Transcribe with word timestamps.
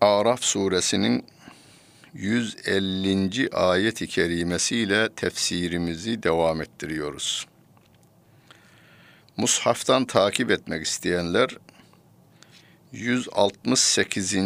Araf 0.00 0.42
suresinin 0.44 1.26
150. 2.14 3.48
ayet-i 3.52 4.06
kerimesiyle 4.06 5.08
tefsirimizi 5.14 6.22
devam 6.22 6.62
ettiriyoruz. 6.62 7.46
Mushaftan 9.36 10.04
takip 10.04 10.50
etmek 10.50 10.86
isteyenler 10.86 11.48
168. 12.92 14.36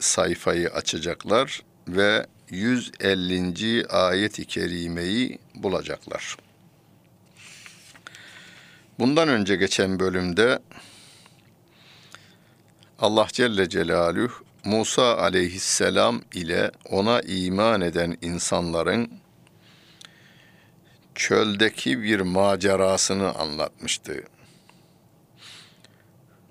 sayfayı 0.00 0.68
açacaklar 0.68 1.62
ve 1.88 2.26
150. 2.50 3.86
ayet-i 3.86 4.44
kerimeyi 4.44 5.38
bulacaklar. 5.54 6.36
Bundan 8.98 9.28
önce 9.28 9.56
geçen 9.56 9.98
bölümde 9.98 10.58
Allah 12.98 13.26
Celle 13.32 13.68
Celaluhu 13.68 14.49
Musa 14.64 15.18
aleyhisselam 15.18 16.22
ile 16.34 16.70
ona 16.90 17.20
iman 17.20 17.80
eden 17.80 18.16
insanların 18.22 19.10
çöldeki 21.14 22.02
bir 22.02 22.20
macerasını 22.20 23.34
anlatmıştı. 23.34 24.22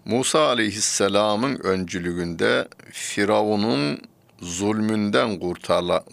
Musa 0.05 0.47
aleyhisselamın 0.47 1.55
öncülüğünde 1.63 2.67
Firavun'un 2.91 4.01
zulmünden 4.41 5.39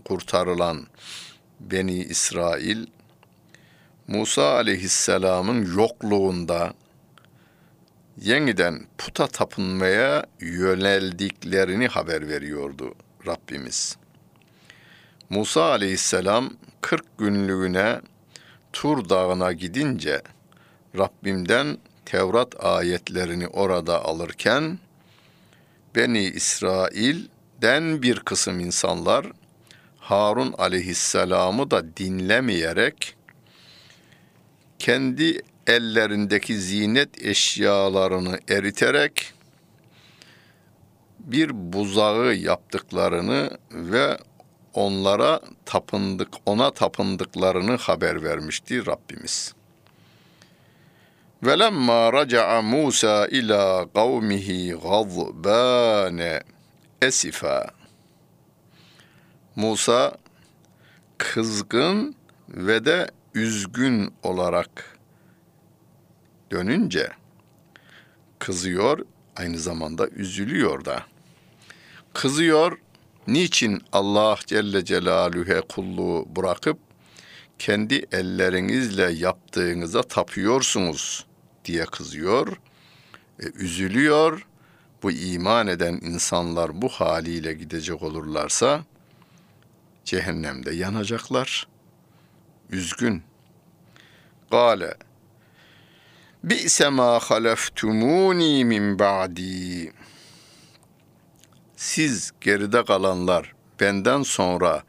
kurtarılan 0.04 0.86
Beni 1.60 1.98
İsrail, 1.98 2.86
Musa 4.08 4.54
aleyhisselamın 4.54 5.76
yokluğunda 5.76 6.74
yeniden 8.20 8.86
puta 8.98 9.26
tapınmaya 9.26 10.26
yöneldiklerini 10.40 11.88
haber 11.88 12.28
veriyordu 12.28 12.94
Rabbimiz. 13.26 13.96
Musa 15.30 15.70
aleyhisselam 15.70 16.50
40 16.80 17.18
günlüğüne 17.18 18.00
Tur 18.72 19.08
Dağı'na 19.08 19.52
gidince 19.52 20.22
Rabbimden 20.98 21.78
Tevrat 22.04 22.64
ayetlerini 22.64 23.48
orada 23.48 24.04
alırken 24.04 24.78
Beni 25.94 26.24
İsrail'den 26.24 28.02
bir 28.02 28.20
kısım 28.20 28.60
insanlar 28.60 29.26
Harun 29.98 30.52
aleyhisselamı 30.58 31.70
da 31.70 31.96
dinlemeyerek 31.96 33.16
kendi 34.78 35.42
ellerindeki 35.66 36.60
zinet 36.60 37.24
eşyalarını 37.24 38.38
eriterek 38.48 39.32
bir 41.18 41.50
buzağı 41.72 42.34
yaptıklarını 42.34 43.58
ve 43.72 44.18
onlara 44.74 45.40
tapındık, 45.64 46.28
ona 46.46 46.70
tapındıklarını 46.70 47.76
haber 47.76 48.22
vermişti 48.22 48.86
Rabbimiz. 48.86 49.54
Velemma 51.42 52.12
raca'a 52.12 52.62
Musa 52.62 53.26
ila 53.26 53.88
kavmihi 53.94 54.72
gazbane 54.72 56.42
esifa. 57.02 57.66
Musa 59.56 60.16
kızgın 61.18 62.14
ve 62.48 62.84
de 62.84 63.10
üzgün 63.34 64.14
olarak 64.22 64.95
dönünce 66.50 67.10
kızıyor, 68.38 68.98
aynı 69.36 69.58
zamanda 69.58 70.08
üzülüyor 70.08 70.84
da. 70.84 71.02
Kızıyor, 72.14 72.78
niçin 73.26 73.82
Allah 73.92 74.38
Celle 74.46 74.84
Celaluhu'ya 74.84 75.60
kulluğu 75.60 76.26
bırakıp 76.36 76.78
kendi 77.58 78.06
ellerinizle 78.12 79.12
yaptığınıza 79.12 80.02
tapıyorsunuz 80.02 81.26
diye 81.64 81.84
kızıyor, 81.84 82.56
e, 83.40 83.44
üzülüyor. 83.54 84.46
Bu 85.02 85.10
iman 85.10 85.66
eden 85.66 85.98
insanlar 86.02 86.82
bu 86.82 86.88
haliyle 86.88 87.52
gidecek 87.52 88.02
olurlarsa 88.02 88.84
cehennemde 90.04 90.74
yanacaklar. 90.74 91.66
Üzgün. 92.70 93.22
Gale 94.50 94.94
Bi'se 96.44 96.88
ma 96.88 97.18
haleftumuni 97.18 98.64
min 98.64 98.98
ba'di. 98.98 99.92
Siz 101.76 102.32
geride 102.40 102.84
kalanlar 102.84 103.54
benden 103.80 104.22
sonra 104.22 104.82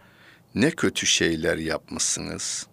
ne 0.56 0.72
kötü 0.72 1.06
şeyler 1.06 1.58
yapmışsınız. 1.58 2.68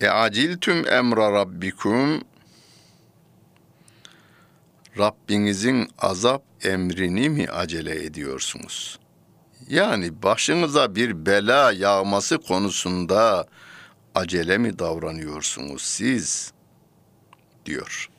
E 0.00 0.08
aciltüm 0.08 0.88
emra 0.88 1.32
rabbikum 1.32 2.20
Rabbinizin 4.98 5.88
azap 5.98 6.42
emrini 6.62 7.30
mi 7.30 7.46
acele 7.48 8.04
ediyorsunuz? 8.04 8.98
Yani 9.68 10.22
başınıza 10.22 10.94
bir 10.94 11.26
bela 11.26 11.72
yağması 11.72 12.38
konusunda 12.38 13.46
acele 14.14 14.58
mi 14.58 14.78
davranıyorsunuz 14.78 15.82
siz? 15.82 16.52
diyor. 17.66 18.10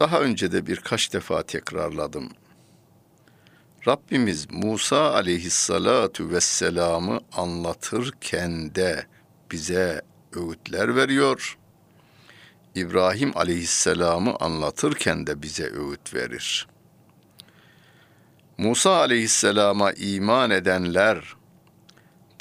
Daha 0.00 0.20
önce 0.20 0.52
de 0.52 0.66
birkaç 0.66 1.12
defa 1.12 1.42
tekrarladım. 1.42 2.28
Rabbimiz 3.88 4.50
Musa 4.50 5.14
aleyhissalatu 5.14 6.30
vesselam'ı 6.30 7.20
anlatırken 7.32 8.74
de 8.74 9.06
bize 9.50 10.02
öğütler 10.32 10.96
veriyor. 10.96 11.58
İbrahim 12.74 13.36
aleyhisselam'ı 13.36 14.36
anlatırken 14.40 15.26
de 15.26 15.42
bize 15.42 15.70
öğüt 15.70 16.14
verir. 16.14 16.68
Musa 18.58 18.96
aleyhisselama 18.96 19.92
iman 19.92 20.50
edenler 20.50 21.36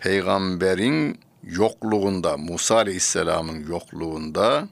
peygamberin 0.01 1.19
yokluğunda, 1.43 2.37
Musa 2.37 2.75
Aleyhisselam'ın 2.75 3.67
yokluğunda 3.67 4.67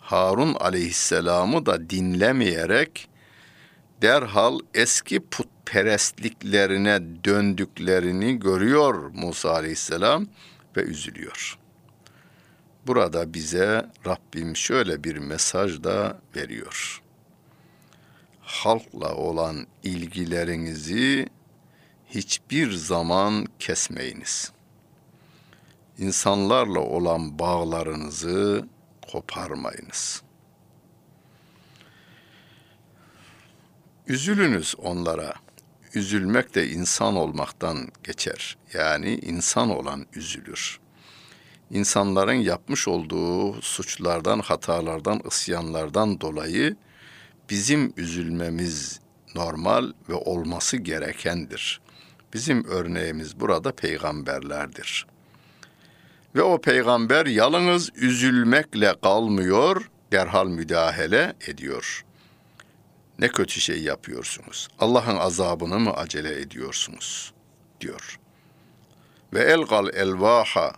Harun 0.00 0.54
Aleyhisselam'ı 0.54 1.66
da 1.66 1.90
dinlemeyerek 1.90 3.08
derhal 4.02 4.58
eski 4.74 5.20
putperestliklerine 5.20 7.02
döndüklerini 7.24 8.38
görüyor 8.38 9.10
Musa 9.14 9.50
Aleyhisselam 9.50 10.26
ve 10.76 10.80
üzülüyor. 10.80 11.58
Burada 12.86 13.34
bize 13.34 13.86
Rabbim 14.06 14.56
şöyle 14.56 15.04
bir 15.04 15.16
mesaj 15.16 15.82
da 15.84 16.20
veriyor. 16.36 17.02
Halkla 18.40 19.14
olan 19.14 19.66
ilgilerinizi 19.82 21.28
hiçbir 22.16 22.72
zaman 22.72 23.46
kesmeyiniz. 23.58 24.52
İnsanlarla 25.98 26.80
olan 26.80 27.38
bağlarınızı 27.38 28.68
koparmayınız. 29.12 30.22
Üzülünüz 34.06 34.74
onlara. 34.78 35.34
Üzülmek 35.94 36.54
de 36.54 36.70
insan 36.70 37.16
olmaktan 37.16 37.88
geçer. 38.04 38.56
Yani 38.74 39.14
insan 39.14 39.70
olan 39.70 40.06
üzülür. 40.14 40.80
İnsanların 41.70 42.32
yapmış 42.32 42.88
olduğu 42.88 43.62
suçlardan, 43.62 44.40
hatalardan, 44.40 45.22
isyanlardan 45.28 46.20
dolayı 46.20 46.76
bizim 47.50 47.92
üzülmemiz 47.96 49.00
normal 49.34 49.92
ve 50.08 50.14
olması 50.14 50.76
gerekendir. 50.76 51.85
Bizim 52.36 52.64
örneğimiz 52.64 53.40
burada 53.40 53.72
peygamberlerdir. 53.72 55.06
Ve 56.34 56.42
o 56.42 56.60
peygamber 56.60 57.26
yalnız 57.26 57.90
üzülmekle 57.96 58.94
kalmıyor, 59.02 59.90
derhal 60.12 60.46
müdahale 60.46 61.34
ediyor. 61.46 62.04
Ne 63.18 63.28
kötü 63.28 63.60
şey 63.60 63.82
yapıyorsunuz. 63.82 64.68
Allah'ın 64.78 65.16
azabını 65.16 65.78
mı 65.78 65.92
acele 65.92 66.40
ediyorsunuz? 66.40 67.32
diyor. 67.80 68.20
Ve 69.32 69.40
elgal 69.40 69.88
elvaha 69.94 70.72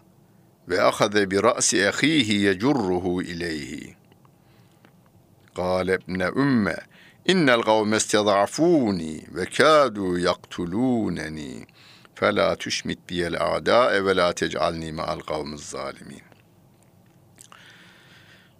ve 0.68 0.82
ahade 0.82 1.30
bi 1.30 1.42
ra'si 1.42 1.88
ahihi 1.88 2.34
yecurruhu 2.34 3.22
ileyhi 3.22 3.96
innel 7.28 7.62
kavme 7.62 7.96
istezafuni 7.96 9.24
ve 9.28 9.44
kadu 9.44 10.18
yaktuluneni 10.18 11.66
fe 12.14 12.34
la 12.34 12.56
tüşmit 12.56 12.98
biyel 13.08 13.36
a'da 13.40 13.94
e 13.94 14.04
ve 14.04 14.16
la 14.16 14.32
tec'alni 14.32 14.92
ma'al 14.92 15.20
kavmiz 15.20 15.60
zalimin. 15.60 16.22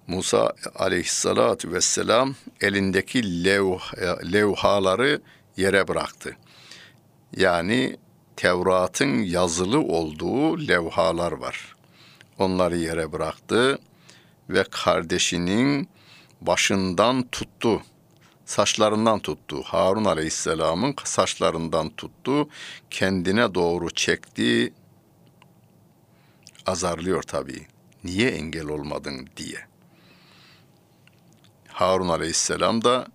Musa 0.07 0.53
aleyhissalatü 0.75 1.73
vesselam 1.73 2.35
elindeki 2.61 3.45
levh, 3.45 3.81
levhaları 4.33 5.21
yere 5.57 5.89
bıraktı. 5.89 6.37
Yani 7.37 7.97
Tevrat'ın 8.37 9.23
yazılı 9.23 9.81
olduğu 9.81 10.69
levhalar 10.69 11.33
var. 11.33 11.77
Onları 12.39 12.77
yere 12.77 13.13
bıraktı 13.13 13.79
ve 14.51 14.65
kardeşinin 14.71 15.89
başından 16.41 17.29
tuttu. 17.29 17.83
Saçlarından 18.49 19.21
tuttu. 19.21 19.63
Harun 19.63 20.05
Aleyhisselam'ın 20.05 20.95
saçlarından 21.05 21.91
tuttu. 21.91 22.49
Kendine 22.91 23.55
doğru 23.55 23.91
çekti. 23.91 24.73
Azarlıyor 26.67 27.23
tabii. 27.23 27.67
Niye 28.05 28.31
engel 28.31 28.67
olmadın 28.67 29.29
diye. 29.37 29.59
Harun 31.69 32.09
Aleyhisselam 32.09 32.85
da 32.85 33.07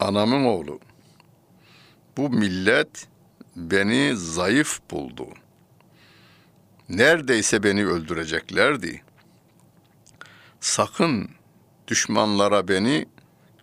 anamın 0.00 0.44
oğlu. 0.44 0.80
Bu 2.16 2.30
millet 2.30 3.08
beni 3.56 4.16
zayıf 4.16 4.80
buldu. 4.90 5.28
Neredeyse 6.88 7.62
beni 7.62 7.86
öldüreceklerdi. 7.86 9.02
Sakın 10.60 11.30
düşmanlara 11.88 12.68
beni 12.68 13.06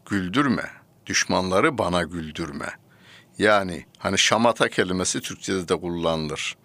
güldürme. 0.09 0.71
Düşmanları 1.06 1.77
bana 1.77 2.04
güldürme. 2.04 2.69
Yani 3.38 3.86
hani 3.98 4.18
şamata 4.18 4.69
kelimesi 4.69 5.21
Türkçe'de 5.21 5.68
de 5.68 5.75
kullanılır. 5.75 6.57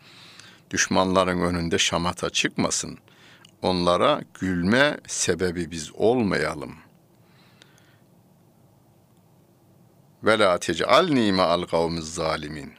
Düşmanların 0.70 1.40
önünde 1.40 1.78
şamata 1.78 2.30
çıkmasın. 2.30 2.98
Onlara 3.62 4.22
gülme 4.34 4.98
sebebi 5.06 5.70
biz 5.70 5.90
olmayalım. 5.94 6.74
Ve 10.24 10.38
la 10.38 10.58
tec'alni 10.58 11.32
ma'al 11.32 11.62
kavmiz 11.62 12.14
zalimin. 12.14 12.72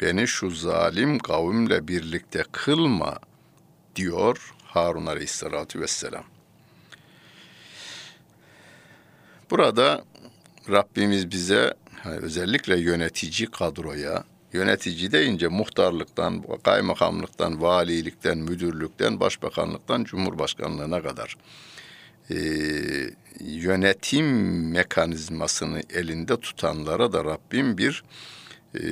Beni 0.00 0.28
şu 0.28 0.50
zalim 0.50 1.18
kavimle 1.18 1.88
birlikte 1.88 2.44
kılma 2.52 3.18
diyor 3.96 4.54
Harun 4.64 5.06
Aleyhisselatü 5.06 5.80
Vesselam. 5.80 6.24
Burada 9.50 10.04
Rabbimiz 10.70 11.30
bize 11.30 11.74
özellikle 12.04 12.78
yönetici 12.78 13.50
kadroya, 13.50 14.24
yönetici 14.52 15.12
deyince 15.12 15.48
muhtarlıktan, 15.48 16.44
kaymakamlıktan, 16.62 17.62
valilikten, 17.62 18.38
müdürlükten, 18.38 19.20
başbakanlıktan, 19.20 20.04
cumhurbaşkanlığına 20.04 21.02
kadar 21.02 21.36
e, 22.30 22.36
yönetim 23.40 24.70
mekanizmasını 24.70 25.82
elinde 25.90 26.40
tutanlara 26.40 27.12
da 27.12 27.24
Rabbim 27.24 27.78
bir 27.78 28.04
e, 28.74 28.82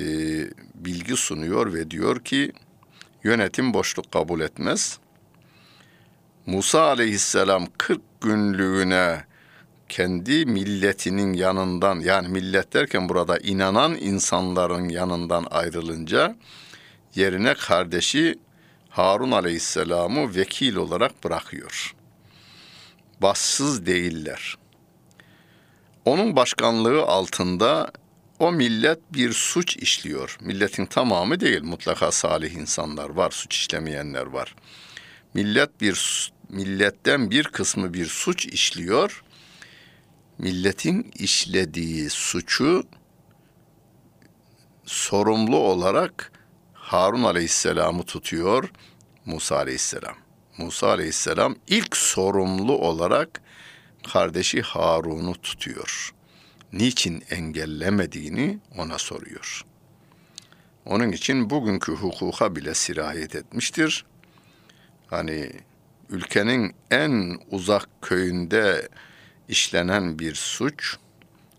bilgi 0.74 1.16
sunuyor 1.16 1.74
ve 1.74 1.90
diyor 1.90 2.24
ki 2.24 2.52
yönetim 3.24 3.74
boşluk 3.74 4.12
kabul 4.12 4.40
etmez. 4.40 4.98
Musa 6.46 6.82
aleyhisselam 6.82 7.66
40 7.78 8.00
günlüğüne 8.20 9.24
kendi 9.88 10.46
milletinin 10.46 11.32
yanından 11.32 12.00
yani 12.00 12.28
millet 12.28 12.72
derken 12.72 13.08
burada 13.08 13.38
inanan 13.38 13.96
insanların 13.96 14.88
yanından 14.88 15.46
ayrılınca 15.50 16.36
yerine 17.14 17.54
kardeşi 17.54 18.38
Harun 18.90 19.30
Aleyhisselam'ı 19.30 20.36
vekil 20.36 20.76
olarak 20.76 21.24
bırakıyor. 21.24 21.94
Bassız 23.22 23.86
değiller. 23.86 24.56
Onun 26.04 26.36
başkanlığı 26.36 27.02
altında 27.02 27.92
o 28.38 28.52
millet 28.52 28.98
bir 29.12 29.32
suç 29.32 29.76
işliyor. 29.76 30.38
Milletin 30.40 30.86
tamamı 30.86 31.40
değil, 31.40 31.62
mutlaka 31.62 32.12
salih 32.12 32.52
insanlar 32.52 33.08
var, 33.08 33.30
suç 33.30 33.54
işlemeyenler 33.56 34.26
var. 34.26 34.54
Millet 35.34 35.80
bir 35.80 36.30
milletten 36.48 37.30
bir 37.30 37.44
kısmı 37.44 37.94
bir 37.94 38.06
suç 38.06 38.46
işliyor 38.46 39.22
milletin 40.38 41.12
işlediği 41.18 42.10
suçu 42.10 42.84
sorumlu 44.84 45.56
olarak 45.56 46.32
Harun 46.74 47.22
Aleyhisselam'ı 47.22 48.02
tutuyor 48.02 48.70
Musa 49.26 49.56
Aleyhisselam. 49.56 50.16
Musa 50.58 50.88
Aleyhisselam 50.88 51.56
ilk 51.66 51.96
sorumlu 51.96 52.78
olarak 52.78 53.40
kardeşi 54.12 54.62
Harun'u 54.62 55.34
tutuyor. 55.34 56.14
Niçin 56.72 57.22
engellemediğini 57.30 58.58
ona 58.78 58.98
soruyor. 58.98 59.64
Onun 60.84 61.12
için 61.12 61.50
bugünkü 61.50 61.92
hukuka 61.92 62.56
bile 62.56 62.74
sirayet 62.74 63.34
etmiştir. 63.34 64.04
Hani 65.06 65.52
ülkenin 66.10 66.74
en 66.90 67.38
uzak 67.50 67.88
köyünde 68.02 68.88
işlenen 69.48 70.18
bir 70.18 70.34
suç 70.34 70.96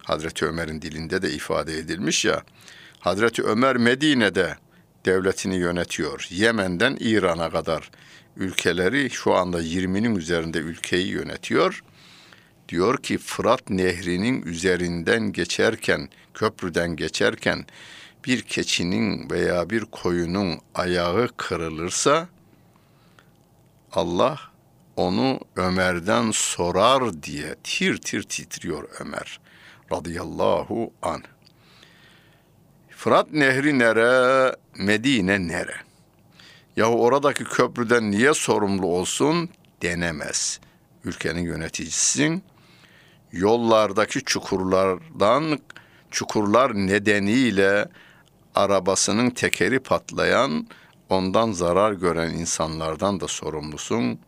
Hazreti 0.04 0.46
Ömer'in 0.46 0.82
dilinde 0.82 1.22
de 1.22 1.32
ifade 1.32 1.78
edilmiş 1.78 2.26
ya. 2.26 2.44
Hazreti 3.00 3.44
Ömer 3.44 3.78
Medine'de 3.78 4.56
devletini 5.06 5.56
yönetiyor. 5.56 6.28
Yemen'den 6.30 6.98
İran'a 7.00 7.50
kadar 7.50 7.92
ülkeleri 8.38 9.10
şu 9.10 9.34
anda 9.34 9.62
20'nin 9.62 10.16
üzerinde 10.16 10.58
ülkeyi 10.58 11.08
yönetiyor. 11.08 11.84
Diyor 12.70 12.98
ki 12.98 13.18
Fırat 13.18 13.70
Nehri'nin 13.70 14.42
üzerinden 14.42 15.32
geçerken, 15.32 16.10
köprüden 16.34 16.96
geçerken 16.96 17.66
bir 18.26 18.42
keçinin 18.42 19.30
veya 19.30 19.70
bir 19.70 19.86
koyunun 19.86 20.60
ayağı 20.76 21.30
kırılırsa 21.38 22.28
Allah 23.92 24.40
onu 24.98 25.40
Ömer'den 25.56 26.32
sorar 26.32 27.24
diye 27.24 27.56
tir 27.64 27.98
tir 27.98 28.24
titriyor 28.24 28.90
Ömer 29.00 29.40
radıyallahu 29.92 30.94
an. 31.02 31.24
Fırat 32.90 33.32
Nehri 33.32 33.80
nere, 33.80 34.56
Medine 34.78 35.48
nere? 35.48 35.76
Yahu 36.78 37.04
oradaki 37.04 37.44
köprüden 37.44 38.12
niye 38.12 38.34
sorumlu 38.34 38.88
olsun 38.88 39.50
denemez. 39.82 40.60
Ülkenin 41.06 41.42
yöneticisisin. 41.42 42.44
Yollardaki 43.32 44.24
çukurlardan, 44.24 45.60
çukurlar 46.12 46.74
nedeniyle 46.76 47.90
arabasının 48.56 49.30
tekeri 49.30 49.80
patlayan, 49.80 50.68
ondan 51.10 51.52
zarar 51.52 51.92
gören 51.92 52.30
insanlardan 52.30 53.20
da 53.20 53.28
sorumlusun 53.28 54.20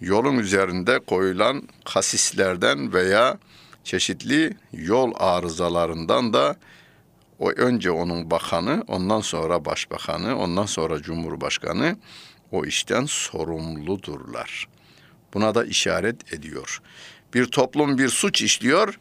yolun 0.00 0.38
üzerinde 0.38 0.98
koyulan 0.98 1.62
kasislerden 1.84 2.92
veya 2.92 3.38
çeşitli 3.84 4.56
yol 4.72 5.12
arızalarından 5.16 6.32
da 6.32 6.56
o 7.38 7.50
önce 7.50 7.90
onun 7.90 8.30
bakanı, 8.30 8.84
ondan 8.88 9.20
sonra 9.20 9.64
başbakanı, 9.64 10.38
ondan 10.38 10.66
sonra 10.66 11.02
cumhurbaşkanı 11.02 11.96
o 12.52 12.64
işten 12.64 13.04
sorumludurlar. 13.04 14.68
Buna 15.34 15.54
da 15.54 15.64
işaret 15.64 16.32
ediyor. 16.32 16.82
Bir 17.34 17.46
toplum 17.46 17.98
bir 17.98 18.08
suç 18.08 18.42
işliyor. 18.42 18.98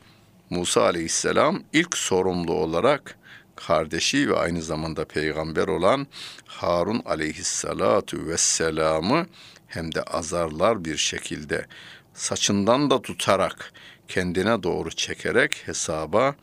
Musa 0.50 0.82
aleyhisselam 0.84 1.64
ilk 1.74 1.98
sorumlu 1.98 2.54
olarak 2.54 3.18
kardeşi 3.56 4.30
ve 4.30 4.36
aynı 4.38 4.62
zamanda 4.62 5.06
peygamber 5.06 5.68
olan 5.68 6.08
Harun 6.46 7.02
aleyhissalatu 7.06 8.28
vesselam'ı 8.28 9.26
hem 9.68 9.96
de 9.96 10.02
azarlar 10.02 10.86
bir 10.86 10.98
şekilde 10.98 11.66
saçından 12.14 12.90
da 12.90 13.02
tutarak 13.02 13.74
kendine 14.08 14.64
doğru 14.64 14.90
çekerek 14.92 15.68
hesaba 15.68 16.36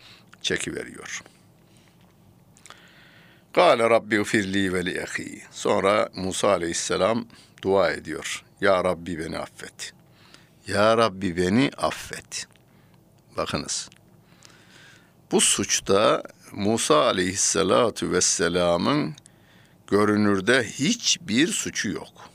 çekiveriyor. 0.43 1.23
Kale 3.53 3.91
Rabbi 3.91 4.25
firli 4.25 4.73
ve 4.73 4.85
li 4.85 4.99
ehi. 4.99 5.43
Sonra 5.51 6.09
Musa 6.15 6.49
aleyhisselam 6.49 7.27
dua 7.63 7.91
ediyor. 7.91 8.45
Ya 8.61 8.85
Rabbi 8.85 9.19
beni 9.19 9.39
affet. 9.39 9.93
Ya 10.67 10.97
Rabbi 10.97 11.37
beni 11.37 11.71
affet. 11.77 12.47
Bakınız. 13.37 13.91
Bu 15.31 15.41
suçta 15.41 16.23
Musa 16.53 17.05
aleyhissalatu 17.05 18.13
vesselamın 18.13 19.15
görünürde 19.87 20.65
hiçbir 20.65 21.49
suçu 21.49 21.89
yok. 21.89 22.34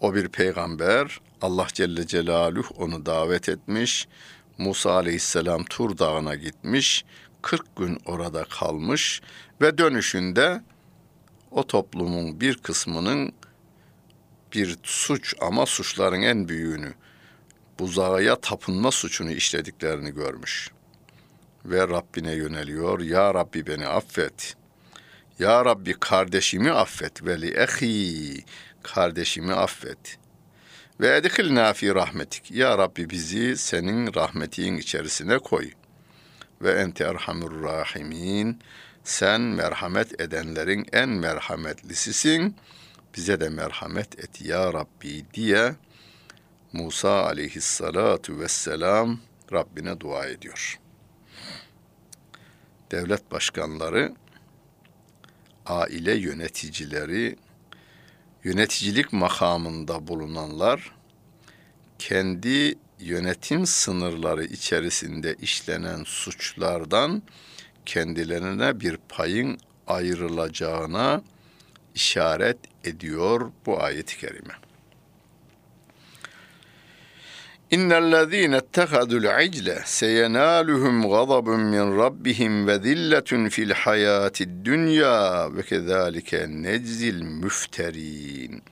O 0.00 0.14
bir 0.14 0.28
peygamber, 0.28 1.20
Allah 1.42 1.66
Celle 1.72 2.06
Celaluhu 2.06 2.74
onu 2.76 3.06
davet 3.06 3.48
etmiş. 3.48 4.08
Musa 4.58 4.92
aleyhisselam 4.92 5.64
Tur 5.64 5.98
Dağı'na 5.98 6.34
gitmiş. 6.34 7.04
40 7.42 7.76
gün 7.76 7.98
orada 8.06 8.44
kalmış 8.44 9.22
ve 9.60 9.78
dönüşünde 9.78 10.62
o 11.50 11.66
toplumun 11.66 12.40
bir 12.40 12.58
kısmının 12.58 13.32
bir 14.54 14.78
suç 14.82 15.34
ama 15.40 15.66
suçların 15.66 16.22
en 16.22 16.48
büyüğünü 16.48 16.94
buzağıya 17.78 18.36
tapınma 18.40 18.90
suçunu 18.90 19.30
işlediklerini 19.30 20.14
görmüş. 20.14 20.70
Ve 21.64 21.88
Rabbine 21.88 22.32
yöneliyor. 22.32 23.00
Ya 23.00 23.34
Rabbi 23.34 23.66
beni 23.66 23.86
affet. 23.86 24.56
Ya 25.38 25.64
Rabbi 25.64 25.94
kardeşimi 26.00 26.70
affet. 26.72 27.26
Veli 27.26 27.54
ehi 27.54 28.44
kardeşimi 28.82 29.52
affet. 29.52 30.18
Ve 31.00 31.16
edhilna 31.16 31.72
fi 31.72 31.94
rahmetik. 31.94 32.50
Ya 32.50 32.78
Rabbi 32.78 33.10
bizi 33.10 33.56
senin 33.56 34.14
rahmetin 34.14 34.76
içerisine 34.76 35.38
koy. 35.38 35.70
Ve 36.62 36.72
ente 36.72 37.04
erhamur 37.04 37.62
rahimin. 37.62 38.60
Sen 39.04 39.40
merhamet 39.40 40.20
edenlerin 40.20 40.86
en 40.92 41.08
merhametlisisin. 41.08 42.56
Bize 43.16 43.40
de 43.40 43.48
merhamet 43.48 44.18
et 44.18 44.42
ya 44.42 44.72
Rabbi 44.72 45.24
diye 45.34 45.74
Musa 46.72 47.24
aleyhissalatu 47.24 48.40
vesselam 48.40 49.20
Rabbine 49.52 50.00
dua 50.00 50.26
ediyor. 50.26 50.80
Devlet 52.90 53.30
başkanları, 53.30 54.14
aile 55.66 56.14
yöneticileri, 56.14 57.36
yöneticilik 58.44 59.12
makamında 59.12 60.08
bulunanlar 60.08 60.92
kendi 61.98 62.78
yönetim 63.00 63.66
sınırları 63.66 64.44
içerisinde 64.44 65.34
işlenen 65.34 66.04
suçlardan 66.04 67.22
kendilerine 67.86 68.80
bir 68.80 68.96
payın 69.08 69.58
ayrılacağına 69.86 71.22
işaret 71.94 72.58
ediyor 72.84 73.52
bu 73.66 73.82
ayet-i 73.82 74.18
kerime. 74.18 74.54
İnnellezîne 77.70 78.56
ettehadul 78.56 79.44
icle 79.44 79.82
seyenaluhum 79.84 81.10
gazabun 81.10 81.60
min 81.60 81.98
rabbihim 81.98 82.66
ve 82.66 82.78
zilletun 82.78 83.48
fil 83.48 83.70
hayatid 83.70 84.64
dünya 84.64 85.48
ve 85.56 85.62
kezalike 85.62 86.46
neczil 86.48 87.22
müfterin. 87.22 88.62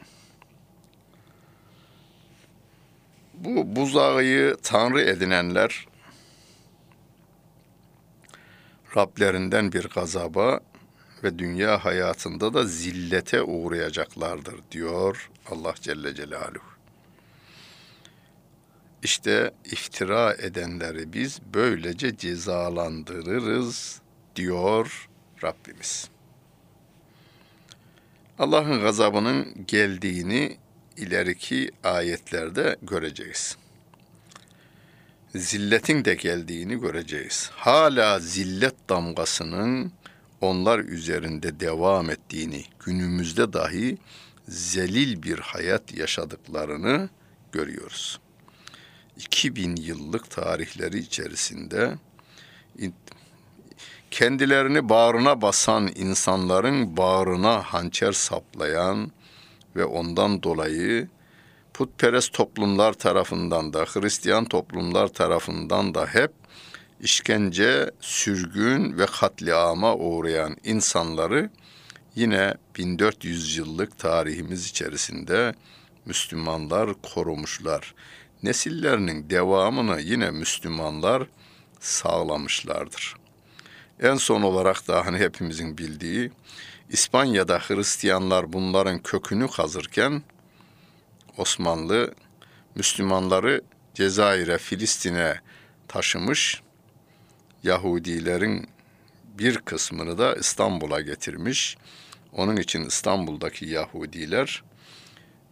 Bu 3.35 3.77
buzağıyı 3.77 4.57
tanrı 4.63 5.01
edinenler 5.01 5.87
Rablerinden 8.97 9.73
bir 9.73 9.89
gazaba 9.89 10.61
ve 11.25 11.39
dünya 11.39 11.85
hayatında 11.85 12.55
da 12.55 12.65
zillete 12.65 13.43
uğrayacaklardır 13.43 14.55
diyor 14.71 15.31
Allah 15.51 15.75
Celle 15.81 16.15
Celaluhu. 16.15 16.76
İşte 19.07 19.51
iftira 19.65 20.35
edenleri 20.35 21.13
biz 21.13 21.41
böylece 21.55 22.17
cezalandırırız 22.17 24.01
diyor 24.37 25.09
Rabbimiz. 25.43 26.09
Allah'ın 28.39 28.81
gazabının 28.81 29.67
geldiğini 29.67 30.57
ileriki 30.97 31.71
ayetlerde 31.85 32.77
göreceğiz. 32.83 33.57
Zilletin 35.35 36.05
de 36.05 36.15
geldiğini 36.15 36.81
göreceğiz. 36.81 37.51
Hala 37.55 38.19
zillet 38.19 38.89
damgasının 38.89 39.93
onlar 40.41 40.79
üzerinde 40.79 41.61
devam 41.61 42.11
ettiğini, 42.11 42.65
günümüzde 42.85 43.53
dahi 43.53 43.99
zelil 44.49 45.23
bir 45.23 45.39
hayat 45.39 45.97
yaşadıklarını 45.97 47.09
görüyoruz. 47.53 48.21
2000 49.17 49.77
yıllık 49.77 50.31
tarihleri 50.31 50.99
içerisinde 50.99 51.95
kendilerini 54.11 54.89
bağrına 54.89 55.43
basan 55.43 55.91
insanların 55.95 56.97
bağrına 56.97 57.63
hançer 57.63 58.13
saplayan 58.13 59.13
ve 59.77 59.85
ondan 59.85 60.43
dolayı 60.43 61.09
putperest 61.75 62.33
toplumlar 62.33 62.93
tarafından 62.93 63.73
da 63.73 63.85
Hristiyan 63.85 64.45
toplumlar 64.45 65.09
tarafından 65.09 65.95
da 65.95 66.07
hep 66.07 66.33
işkence, 67.01 67.91
sürgün 68.01 68.99
ve 68.99 69.07
katliama 69.07 69.97
uğrayan 69.97 70.57
insanları 70.65 71.51
yine 72.15 72.55
1400 72.79 73.57
yıllık 73.57 73.99
tarihimiz 73.99 74.67
içerisinde 74.67 75.55
Müslümanlar 76.07 76.91
korumuşlar. 77.15 77.95
Nesillerinin 78.43 79.31
devamını 79.31 80.01
yine 80.01 80.31
Müslümanlar 80.31 81.27
sağlamışlardır. 81.81 83.15
En 84.01 84.15
son 84.15 84.43
olarak 84.43 84.89
da 84.89 85.07
hani 85.07 85.19
hepimizin 85.19 85.79
bildiği 85.79 86.33
İspanya'da 86.91 87.59
Hristiyanlar 87.59 88.53
bunların 88.53 88.99
kökünü 88.99 89.49
kazırken 89.49 90.23
Osmanlı 91.37 92.15
Müslümanları 92.75 93.63
Cezayir'e, 93.95 94.59
Filistin'e 94.59 95.41
taşımış 95.89 96.63
Yahudilerin 97.63 98.69
bir 99.25 99.59
kısmını 99.59 100.19
da 100.19 100.35
İstanbul'a 100.35 101.01
getirmiş. 101.01 101.77
Onun 102.33 102.57
için 102.57 102.85
İstanbul'daki 102.85 103.67
Yahudiler 103.67 104.63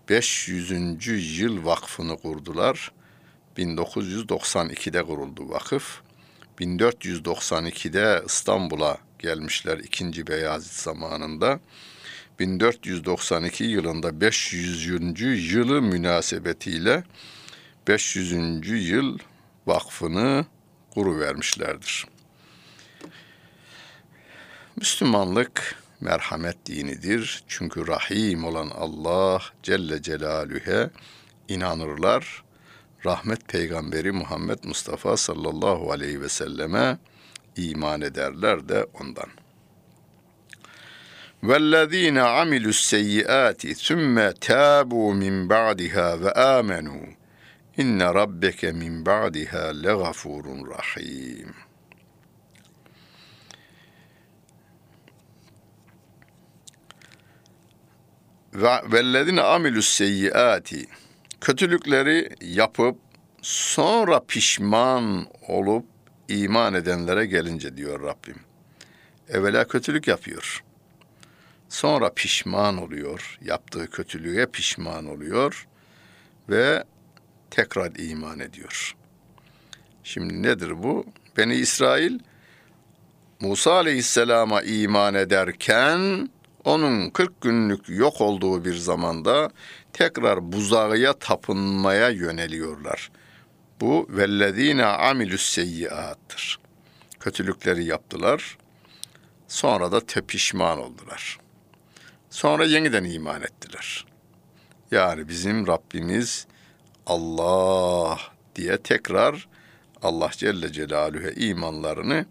500. 0.08 1.38
yıl 1.40 1.64
vakfını 1.64 2.16
kurdular. 2.16 2.92
1992'de 3.58 5.02
kuruldu 5.02 5.49
vakıf. 5.49 6.00
1492'de 6.61 8.23
İstanbul'a 8.26 8.99
gelmişler 9.18 9.78
2. 9.78 10.26
Beyazıt 10.26 10.73
zamanında. 10.73 11.61
1492 12.38 13.64
yılında 13.64 14.20
500. 14.20 14.87
yılı 15.54 15.82
münasebetiyle 15.82 17.04
500. 17.88 18.88
yıl 18.90 19.18
vakfını 19.66 20.46
kuru 20.94 21.20
vermişlerdir. 21.20 22.06
Müslümanlık 24.76 25.84
merhamet 26.03 26.65
dinidir. 26.65 27.44
Çünkü 27.48 27.88
Rahim 27.88 28.46
olan 28.46 28.70
Allah 28.70 29.41
Celle 29.63 30.01
Celaluhu'ya 30.01 30.89
inanırlar. 31.48 32.44
Rahmet 33.06 33.48
peygamberi 33.48 34.12
Muhammed 34.12 34.63
Mustafa 34.63 35.18
sallallahu 35.18 35.91
aleyhi 35.91 36.22
ve 36.22 36.29
selleme 36.29 36.98
iman 37.56 38.01
ederler 38.01 38.70
de 38.70 38.86
ondan. 38.94 39.29
وَالَّذ۪ينَ 41.44 42.18
عَمِلُوا 42.20 42.74
السَّيِّئَاتِ 42.77 43.62
ثُمَّ 43.88 44.15
تَابُوا 44.32 45.13
مِنْ 45.24 45.36
بَعْدِهَا 45.50 46.08
وَآمَنُوا 46.24 47.06
İnne 47.77 48.13
rabbeke 48.13 48.72
min 48.72 49.06
ba'diha 49.06 49.68
legafurun 49.68 50.72
rahim. 50.72 51.62
Ve 58.54 58.80
vellezine 58.92 59.40
amilus 59.40 59.88
seyyiati 59.88 60.87
kötülükleri 61.40 62.28
yapıp 62.40 62.99
sonra 63.42 64.20
pişman 64.25 65.26
olup 65.49 65.87
iman 66.28 66.75
edenlere 66.75 67.26
gelince 67.26 67.76
diyor 67.76 68.02
Rabbim. 68.02 68.40
Evvela 69.28 69.68
kötülük 69.68 70.08
yapıyor. 70.08 70.64
Sonra 71.68 72.12
pişman 72.14 72.82
oluyor. 72.82 73.38
Yaptığı 73.44 73.90
kötülüğe 73.90 74.46
pişman 74.46 75.06
oluyor 75.06 75.66
ve 76.49 76.84
tekrar 77.50 77.92
iman 77.99 78.40
ediyor. 78.40 78.96
Şimdi 80.04 80.42
nedir 80.42 80.82
bu? 80.82 81.06
Beni 81.37 81.54
İsrail 81.54 82.18
Musa 83.40 83.73
Aleyhisselam'a 83.73 84.62
iman 84.62 85.14
ederken 85.14 86.28
onun 86.64 87.11
40 87.11 87.40
günlük 87.40 87.88
yok 87.88 88.21
olduğu 88.21 88.64
bir 88.64 88.75
zamanda 88.75 89.50
tekrar 89.92 90.52
buzağıya 90.52 91.12
tapınmaya 91.12 92.09
yöneliyorlar. 92.09 93.11
Bu 93.80 94.06
vellezine 94.11 94.85
amilüs 94.85 95.42
seyyiattır. 95.42 96.59
Kötülükleri 97.21 97.85
yaptılar. 97.85 98.59
Sonra 99.49 99.92
da 99.92 100.00
tepişman 100.06 100.78
oldular. 100.78 101.38
Sonra 102.30 102.64
yeniden 102.64 103.04
iman 103.04 103.42
ettiler. 103.42 104.06
Yani 104.90 105.28
bizim 105.28 105.66
Rabbimiz 105.66 106.47
Allah 107.06 108.21
diye 108.56 108.76
tekrar 108.76 109.49
Allah 110.02 110.30
Celle 110.33 110.73
Celaluhu'ya 110.73 111.30
imanlarını 111.30 112.26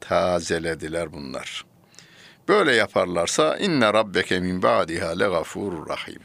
tazelediler 0.00 1.12
bunlar. 1.12 1.64
Böyle 2.47 2.75
yaparlarsa 2.75 3.57
inne 3.57 3.93
rabbeke 3.93 4.39
min 4.39 4.61
ba'diha 4.61 5.09
legafurur 5.09 5.89
rahim. 5.89 6.19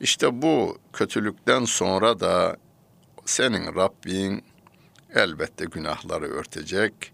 İşte 0.00 0.42
bu 0.42 0.78
kötülükten 0.92 1.64
sonra 1.64 2.20
da 2.20 2.56
senin 3.24 3.74
Rabbin 3.74 4.44
elbette 5.14 5.64
günahları 5.64 6.24
örtecek, 6.24 7.12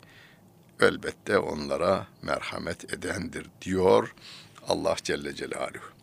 elbette 0.81 1.39
onlara 1.39 2.07
merhamet 2.23 2.93
edendir 2.93 3.47
diyor 3.63 4.15
Allah 4.69 4.97
Celle 5.03 5.35
Celaluhu. 5.35 5.97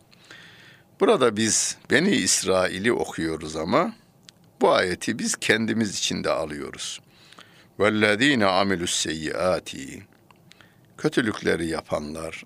Burada 1.00 1.38
biz 1.38 1.78
Beni 1.92 2.10
İsrail'i 2.10 2.94
okuyoruz 2.94 3.56
ama 3.56 3.94
bu 4.62 4.72
ayeti 4.72 5.20
biz 5.20 5.36
kendimiz 5.36 5.98
için 5.98 6.24
de 6.24 6.30
alıyoruz. 6.30 7.00
وَالَّذ۪ينَ 7.80 8.44
عَمِلُوا 8.44 8.84
السَّيِّئَاتِ 8.84 10.02
Kötülükleri 10.99 11.67
yapanlar, 11.67 12.45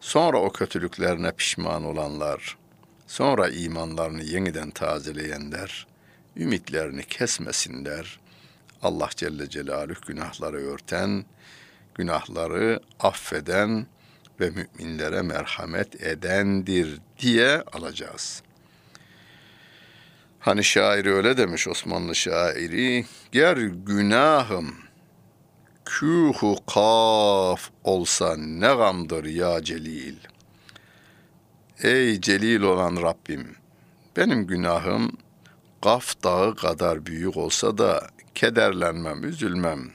sonra 0.00 0.38
o 0.38 0.52
kötülüklerine 0.52 1.32
pişman 1.32 1.84
olanlar, 1.84 2.56
sonra 3.06 3.48
imanlarını 3.48 4.22
yeniden 4.22 4.70
tazeleyenler, 4.70 5.86
ümitlerini 6.36 7.04
kesmesinler. 7.04 8.20
Allah 8.82 9.08
Celle 9.16 9.50
Celaluhu 9.50 10.00
günahları 10.06 10.56
örten, 10.56 11.24
günahları 11.94 12.80
affeden 13.00 13.86
ve 14.40 14.50
müminlere 14.50 15.22
merhamet 15.22 16.02
edendir 16.02 17.00
diye 17.18 17.62
alacağız. 17.72 18.42
Hani 20.40 20.64
şairi 20.64 21.12
öyle 21.12 21.36
demiş 21.36 21.68
Osmanlı 21.68 22.14
şairi, 22.14 23.04
ger 23.32 23.56
günahım 23.56 24.85
kühu 25.86 26.56
kaf 26.66 27.70
olsa 27.84 28.36
ne 28.36 28.66
gamdır 28.66 29.24
ya 29.24 29.64
celil. 29.64 30.16
Ey 31.82 32.20
celil 32.20 32.62
olan 32.62 32.96
Rabbim, 32.96 33.56
benim 34.16 34.46
günahım 34.46 35.12
Kaf 35.82 36.22
dağı 36.24 36.56
kadar 36.56 37.06
büyük 37.06 37.36
olsa 37.36 37.78
da 37.78 38.08
kederlenmem, 38.34 39.24
üzülmem. 39.24 39.90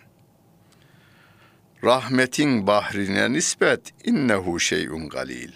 Rahmetin 1.84 2.68
bahrine 2.68 3.32
nispet 3.32 3.94
innehu 4.06 4.60
şeyun 4.60 5.10
galil. 5.10 5.52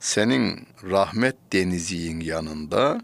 Senin 0.00 0.68
rahmet 0.90 1.36
deniziğin 1.52 2.20
yanında 2.20 3.00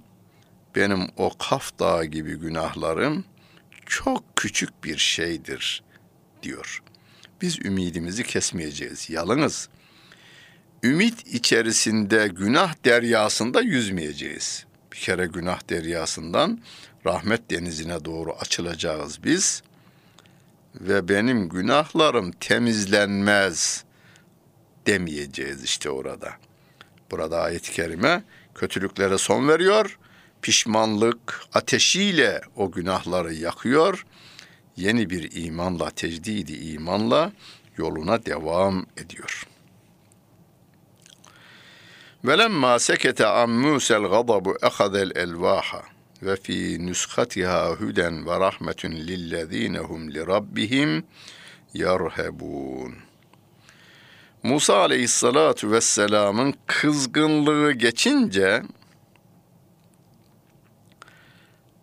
benim 0.77 1.07
o 1.17 1.31
Kaf 1.39 1.79
dağı 1.79 2.05
gibi 2.05 2.35
günahlarım 2.35 3.25
çok 3.87 4.37
küçük 4.37 4.85
bir 4.85 4.97
şeydir 4.97 5.83
diyor. 6.43 6.83
Biz 7.41 7.59
ümidimizi 7.59 8.25
kesmeyeceğiz. 8.25 9.11
Yalınız. 9.11 9.69
Ümit 10.83 11.27
içerisinde 11.27 12.29
günah 12.29 12.75
deryasında 12.85 13.61
yüzmeyeceğiz 13.61 14.67
bir 14.93 14.97
kere 14.97 15.27
günah 15.27 15.71
deryasından 15.71 16.61
rahmet 17.07 17.51
denizine 17.51 18.05
doğru 18.05 18.33
açılacağız 18.33 19.25
biz 19.25 19.63
ve 20.75 21.09
benim 21.09 21.49
günahlarım 21.49 22.31
temizlenmez 22.31 23.85
demeyeceğiz 24.87 25.65
işte 25.65 25.91
orada. 25.91 26.33
Burada 27.11 27.41
ayet-i 27.41 27.73
kerime 27.73 28.25
kötülüklere 28.55 29.19
son 29.19 29.49
veriyor. 29.49 29.99
Pişmanlık 30.43 31.43
ateşiyle 31.55 32.41
o 32.57 32.71
günahları 32.71 33.35
yakıyor. 33.35 34.07
Yeni 34.77 35.11
bir 35.11 35.45
imanla, 35.45 35.91
tecdidi 35.91 36.53
imanla 36.53 37.33
yoluna 37.77 38.27
devam 38.27 38.87
ediyor.'' 38.97 39.53
Velemma 42.25 42.79
sekete 42.79 43.27
an 43.27 43.51
Musa'l 43.51 44.03
gadabu 44.03 44.57
ehadel 44.63 45.11
elvaha 45.17 45.83
ve 46.23 46.37
fi 46.37 46.87
nuskatiha 46.87 47.71
huden 47.71 48.27
ve 48.27 48.41
rahmetun 48.41 48.93
lilladinehum 48.93 50.15
li 50.15 50.27
rabbihim 50.27 51.05
yerhebun. 51.75 52.95
Musa 54.43 54.77
aleyhissalatu 54.77 55.71
vesselamın 55.71 56.55
kızgınlığı 56.67 57.73
geçince 57.73 58.63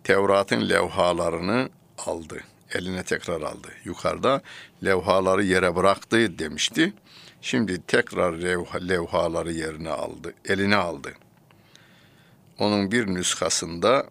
Tevrat'ın 0.03 0.69
levhalarını 0.69 1.69
aldı. 1.97 2.43
Eline 2.73 3.03
tekrar 3.03 3.41
aldı. 3.41 3.67
Yukarıda 3.83 4.41
levhaları 4.85 5.43
yere 5.43 5.75
bıraktı 5.75 6.39
demişti. 6.39 6.93
Şimdi 7.41 7.81
tekrar 7.87 8.33
levha, 8.33 8.77
levhaları 8.77 9.51
yerine 9.51 9.89
aldı, 9.89 10.33
eline 10.45 10.75
aldı. 10.75 11.13
Onun 12.59 12.91
bir 12.91 13.07
nüshasında 13.07 14.09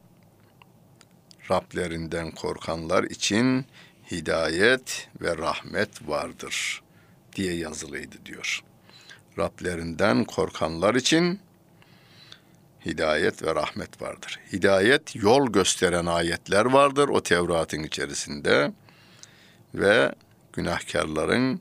Rablerinden 1.51 2.31
korkanlar 2.31 3.05
için 3.05 3.67
hidayet 4.11 5.09
ve 5.21 5.37
rahmet 5.37 6.09
vardır 6.09 6.83
diye 7.37 7.55
yazılıydı 7.55 8.17
diyor. 8.27 8.61
Rablerinden 9.39 10.25
korkanlar 10.25 10.95
için 10.95 11.41
hidayet 12.89 13.43
ve 13.43 13.55
rahmet 13.55 14.03
vardır. 14.03 14.41
Hidayet 14.53 15.17
yol 15.17 15.53
gösteren 15.53 16.07
ayetler 16.07 16.65
vardır 16.65 17.09
o 17.09 17.21
Tevrat'ın 17.21 17.83
içerisinde 17.83 18.73
ve 19.75 20.15
günahkarların 20.53 21.61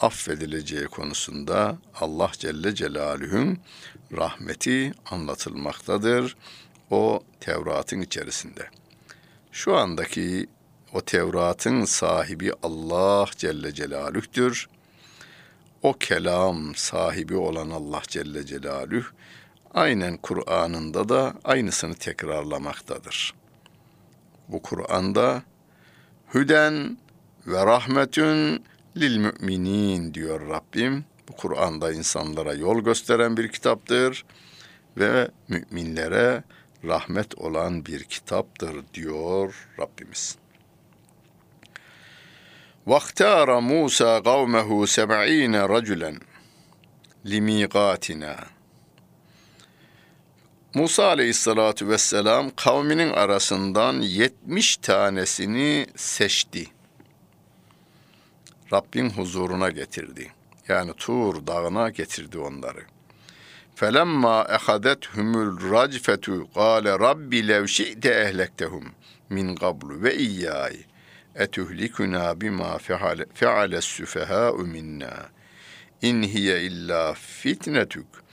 affedileceği 0.00 0.84
konusunda 0.84 1.78
Allah 1.94 2.30
Celle 2.32 2.74
Celaluhu'nun 2.74 3.58
rahmeti 4.16 4.92
anlatılmaktadır 5.10 6.36
o 6.90 7.22
Tevrat'ın 7.40 8.00
içerisinde. 8.00 8.68
Şu 9.52 9.76
andaki 9.76 10.46
o 10.92 11.00
Tevrat'ın 11.00 11.84
sahibi 11.84 12.52
Allah 12.62 13.26
Celle 13.36 13.74
Celaluh'tür. 13.74 14.68
O 15.82 15.92
kelam 15.92 16.74
sahibi 16.74 17.36
olan 17.36 17.70
Allah 17.70 18.02
Celle 18.08 18.46
Celaluhu 18.46 19.06
aynen 19.74 20.16
Kur'an'ında 20.16 21.08
da 21.08 21.34
aynısını 21.44 21.94
tekrarlamaktadır. 21.94 23.34
Bu 24.48 24.62
Kur'an'da 24.62 25.42
hüden 26.34 26.98
ve 27.46 27.66
rahmetün 27.66 28.64
lil 28.96 29.18
müminin 29.18 30.14
diyor 30.14 30.48
Rabbim. 30.48 31.04
Bu 31.28 31.32
Kur'an'da 31.32 31.92
insanlara 31.92 32.54
yol 32.54 32.80
gösteren 32.80 33.36
bir 33.36 33.48
kitaptır 33.48 34.24
ve 34.96 35.28
müminlere 35.48 36.42
rahmet 36.84 37.38
olan 37.38 37.86
bir 37.86 38.04
kitaptır 38.04 38.84
diyor 38.94 39.68
Rabbimiz. 39.78 40.36
Vaktara 42.86 43.60
Musa 43.60 44.22
kavmehu 44.22 44.86
seb'ine 44.86 45.68
raculen 45.68 46.16
limiqatina. 47.26 48.57
Musa 50.78 51.04
aleyhissalatu 51.04 51.88
vesselam 51.88 52.50
kavminin 52.56 53.10
arasından 53.10 54.00
yetmiş 54.00 54.76
tanesini 54.76 55.86
seçti. 55.96 56.66
Rabbin 58.72 59.10
huzuruna 59.10 59.70
getirdi. 59.70 60.32
Yani 60.68 60.92
Tur 60.96 61.46
dağına 61.46 61.90
getirdi 61.90 62.38
onları. 62.38 62.80
Felemma 63.74 64.46
ehadethumul 64.50 65.70
racfetu 65.70 66.52
qale 66.54 66.98
rabbi 66.98 67.48
lev 67.48 67.66
şi'te 67.66 68.10
ehlektehum 68.10 68.84
min 69.30 69.54
qablu 69.54 70.02
ve 70.02 70.16
iyyai 70.16 70.84
etuhlikuna 71.34 72.40
bima 72.40 72.78
feale 73.34 73.80
süfehâ'u 73.80 74.58
minna 74.58 75.28
in 76.02 76.22
hiye 76.22 76.62
illa 76.62 77.14
fitnetuk 77.14 78.27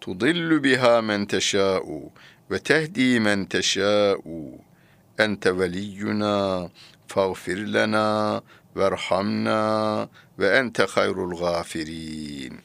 tudillu 0.00 0.64
biha 0.64 1.02
men 1.02 1.26
teşâ'u 1.26 2.10
ve 2.50 2.58
tehdi 2.58 3.20
men 3.20 3.44
teşâ'u. 3.44 4.58
Ente 5.18 5.58
veliyyuna 5.58 6.70
fagfir 7.06 7.72
lena 7.72 8.40
verhamna 8.76 10.08
ve 10.38 10.48
ente 10.48 10.84
hayrul 10.84 11.38
gafirin. 11.38 12.58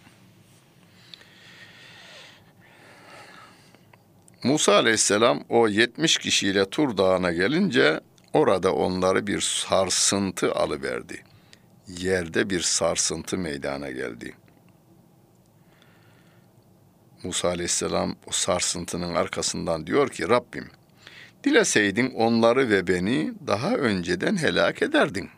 Musa 4.43 4.75
aleyhisselam 4.75 5.43
o 5.49 5.67
70 5.67 6.17
kişiyle 6.17 6.69
Tur 6.69 6.97
Dağı'na 6.97 7.31
gelince 7.31 7.99
orada 8.33 8.73
onları 8.73 9.27
bir 9.27 9.41
sarsıntı 9.41 10.53
alıverdi. 10.53 11.23
Yerde 11.87 12.49
bir 12.49 12.61
sarsıntı 12.61 13.37
meydana 13.37 13.91
geldi.'' 13.91 14.44
Musa 17.25 17.47
aleyhisselam 17.47 18.15
o 18.27 18.31
sarsıntının 18.31 19.15
arkasından 19.15 19.87
diyor 19.87 20.09
ki 20.09 20.29
Rabbim 20.29 20.69
dileseydin 21.43 22.11
onları 22.11 22.69
ve 22.69 22.87
beni 22.87 23.33
daha 23.47 23.75
önceden 23.75 24.37
helak 24.37 24.81
ederdin. 24.81 25.29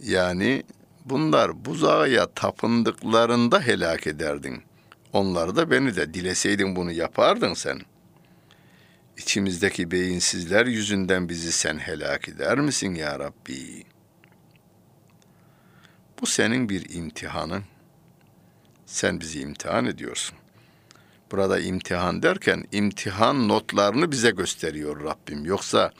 Yani 0.00 0.62
bunlar 1.04 1.64
buzağa 1.64 2.26
tapındıklarında 2.34 3.60
helak 3.60 4.06
ederdin. 4.06 4.62
Onları 5.12 5.56
da 5.56 5.70
beni 5.70 5.96
de 5.96 6.14
dileseydin 6.14 6.76
bunu 6.76 6.92
yapardın 6.92 7.54
sen. 7.54 7.80
İçimizdeki 9.16 9.90
beyinsizler 9.90 10.66
yüzünden 10.66 11.28
bizi 11.28 11.52
sen 11.52 11.78
helak 11.78 12.28
eder 12.28 12.58
misin 12.58 12.94
ya 12.94 13.18
Rabbi? 13.18 13.84
Bu 16.20 16.26
senin 16.26 16.68
bir 16.68 16.94
imtihanın. 16.94 17.64
Sen 18.92 19.20
bizi 19.20 19.40
imtihan 19.40 19.86
ediyorsun. 19.86 20.36
Burada 21.30 21.60
imtihan 21.60 22.22
derken 22.22 22.64
imtihan 22.72 23.48
notlarını 23.48 24.10
bize 24.10 24.30
gösteriyor 24.30 25.04
Rabbim. 25.04 25.44
Yoksa 25.44 25.92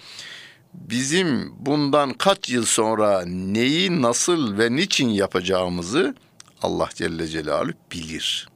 bizim 0.75 1.53
bundan 1.67 2.13
kaç 2.13 2.51
yıl 2.51 2.65
sonra 2.65 3.25
neyi 3.27 4.03
nasıl 4.03 4.59
ve 4.59 4.77
niçin 4.77 5.09
yapacağımızı 5.09 6.15
Allah 6.63 6.89
Celle 6.95 7.29
Celaluhu 7.29 7.73
bilir. 7.93 8.49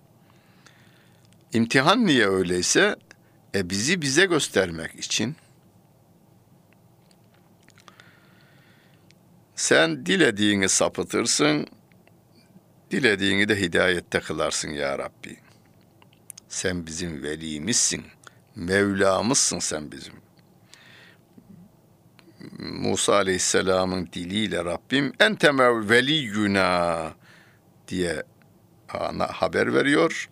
İmtihan 1.52 2.06
niye 2.06 2.28
öyleyse? 2.28 2.96
E 3.54 3.70
bizi 3.70 4.02
bize 4.02 4.26
göstermek 4.26 4.94
için. 4.94 5.36
Sen 9.54 10.06
dilediğini 10.06 10.68
sapıtırsın, 10.68 11.66
dilediğini 12.90 13.48
de 13.48 13.60
hidayette 13.60 14.20
kılarsın 14.20 14.70
ya 14.70 14.98
Rabbi. 14.98 15.36
Sen 16.48 16.86
bizim 16.86 17.22
velimizsin, 17.22 18.04
Mevlamızsın 18.56 19.58
sen 19.58 19.92
bizim. 19.92 20.14
Musa 22.58 23.14
Aleyhisselam'ın 23.14 24.08
diliyle 24.12 24.64
Rabbim 24.64 25.12
ente 25.20 25.58
veliyyuna 25.58 27.12
diye 27.88 28.22
haber 29.32 29.74
veriyor. 29.74 30.30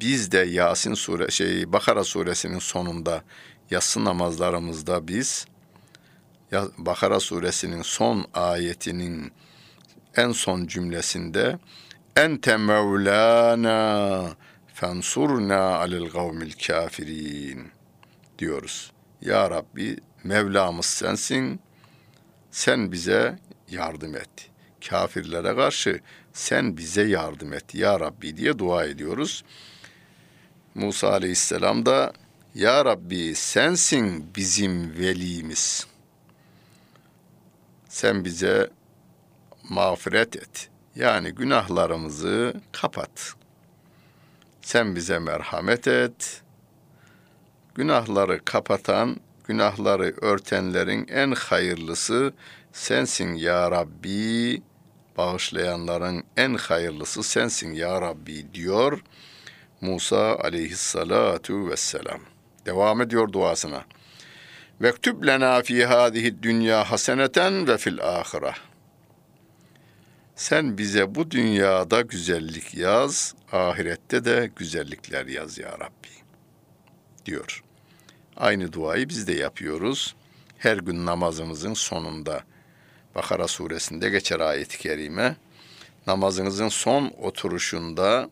Biz 0.00 0.32
de 0.32 0.38
Yasin 0.38 0.94
sure 0.94 1.30
şey 1.30 1.72
Bakara 1.72 2.04
suresinin 2.04 2.58
sonunda 2.58 3.22
yatsı 3.70 4.04
namazlarımızda 4.04 5.08
biz 5.08 5.46
Bakara 6.78 7.20
suresinin 7.20 7.82
son 7.82 8.26
ayetinin 8.34 9.32
en 10.18 10.32
son 10.32 10.66
cümlesinde 10.66 11.58
ente 12.16 12.56
mevlana 12.56 14.30
fensurna 14.74 15.60
alel 15.78 16.08
gavmil 16.08 16.52
kafirin 16.66 17.70
diyoruz. 18.38 18.92
Ya 19.20 19.50
Rabbi 19.50 19.96
Mevlamız 20.24 20.86
sensin. 20.86 21.60
Sen 22.50 22.92
bize 22.92 23.38
yardım 23.70 24.16
et. 24.16 24.50
Kafirlere 24.88 25.54
karşı 25.54 26.00
sen 26.32 26.76
bize 26.76 27.02
yardım 27.02 27.52
et 27.52 27.74
ya 27.74 28.00
Rabbi 28.00 28.36
diye 28.36 28.58
dua 28.58 28.84
ediyoruz. 28.84 29.44
Musa 30.74 31.12
Aleyhisselam 31.12 31.86
da 31.86 32.12
Ya 32.54 32.84
Rabbi 32.84 33.34
sensin 33.34 34.30
bizim 34.36 34.98
velimiz. 34.98 35.86
Sen 37.88 38.24
bize 38.24 38.70
mağfiret 39.68 40.36
et. 40.36 40.68
Yani 40.94 41.30
günahlarımızı 41.30 42.54
kapat. 42.72 43.34
Sen 44.62 44.96
bize 44.96 45.18
merhamet 45.18 45.88
et. 45.88 46.42
Günahları 47.74 48.44
kapatan 48.44 49.16
günahları 49.48 50.14
örtenlerin 50.20 51.06
en 51.08 51.32
hayırlısı 51.32 52.32
sensin 52.72 53.34
ya 53.34 53.70
Rabbi. 53.70 54.62
Bağışlayanların 55.16 56.24
en 56.36 56.54
hayırlısı 56.54 57.22
sensin 57.22 57.72
ya 57.72 58.00
Rabbi 58.00 58.54
diyor 58.54 59.02
Musa 59.80 60.36
aleyhissalatu 60.36 61.70
vesselam. 61.70 62.20
Devam 62.66 63.00
ediyor 63.00 63.32
duasına. 63.32 63.84
Vektüb 64.80 65.26
lena 65.26 65.62
fi 65.62 65.86
hadihi 65.86 66.42
dünya 66.42 66.90
haseneten 66.90 67.68
ve 67.68 67.78
fil 67.78 68.02
ahire. 68.02 68.67
Sen 70.38 70.78
bize 70.78 71.14
bu 71.14 71.30
dünyada 71.30 72.00
güzellik 72.00 72.74
yaz, 72.74 73.34
ahirette 73.52 74.24
de 74.24 74.50
güzellikler 74.56 75.26
yaz 75.26 75.58
ya 75.58 75.72
Rabbi. 75.72 76.08
Diyor. 77.26 77.64
Aynı 78.36 78.72
duayı 78.72 79.08
biz 79.08 79.26
de 79.26 79.32
yapıyoruz. 79.32 80.16
Her 80.58 80.76
gün 80.76 81.06
namazımızın 81.06 81.74
sonunda. 81.74 82.42
Bakara 83.14 83.48
suresinde 83.48 84.10
geçer 84.10 84.40
ayet-i 84.40 84.78
kerime. 84.78 85.36
Namazınızın 86.06 86.68
son 86.68 87.12
oturuşunda 87.22 88.30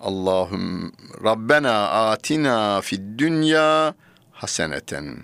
Allahum 0.00 0.92
Rabbena 1.24 1.88
atina 1.88 2.80
fid 2.80 3.18
dünya 3.18 3.94
haseneten 4.32 5.16